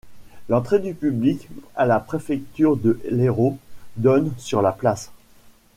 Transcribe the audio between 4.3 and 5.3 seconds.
sur la place.